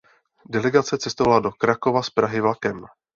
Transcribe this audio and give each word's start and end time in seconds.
Delegace 0.55 0.97
cestovala 1.03 1.39
do 1.45 1.51
Krakova 1.63 2.01
z 2.01 2.09
Prahy 2.17 2.41
vlakem. 2.47 2.81